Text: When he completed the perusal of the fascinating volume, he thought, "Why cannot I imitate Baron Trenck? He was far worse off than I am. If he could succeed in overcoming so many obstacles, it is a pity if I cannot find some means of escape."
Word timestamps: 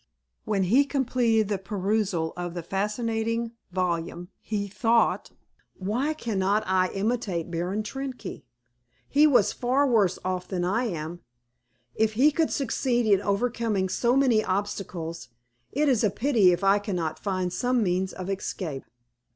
When 0.45 0.63
he 0.63 0.83
completed 0.83 1.47
the 1.47 1.59
perusal 1.59 2.33
of 2.35 2.55
the 2.55 2.63
fascinating 2.63 3.51
volume, 3.71 4.29
he 4.39 4.67
thought, 4.67 5.29
"Why 5.75 6.15
cannot 6.15 6.63
I 6.65 6.87
imitate 6.89 7.51
Baron 7.51 7.83
Trenck? 7.83 8.25
He 9.07 9.27
was 9.27 9.53
far 9.53 9.85
worse 9.85 10.17
off 10.25 10.47
than 10.47 10.65
I 10.65 10.85
am. 10.85 11.19
If 11.93 12.13
he 12.13 12.31
could 12.31 12.49
succeed 12.49 13.05
in 13.05 13.21
overcoming 13.21 13.89
so 13.89 14.15
many 14.15 14.43
obstacles, 14.43 15.29
it 15.71 15.87
is 15.87 16.03
a 16.03 16.09
pity 16.09 16.51
if 16.51 16.63
I 16.63 16.79
cannot 16.79 17.19
find 17.19 17.53
some 17.53 17.83
means 17.83 18.11
of 18.11 18.27
escape." 18.27 18.85